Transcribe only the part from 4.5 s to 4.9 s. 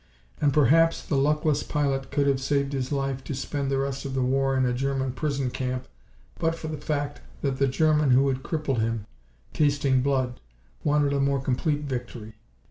in a